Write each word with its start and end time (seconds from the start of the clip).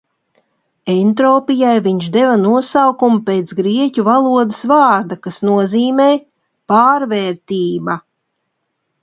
"Entropijai 0.91 1.73
viņš 1.87 2.07
deva 2.15 2.37
nosaukumu 2.45 3.19
pēc 3.27 3.53
grieķu 3.59 4.07
valodas 4.09 4.63
vārda, 4.73 5.19
kas 5.27 5.39
nozīmē 5.51 6.09
"pārvērtība"." 6.75 8.01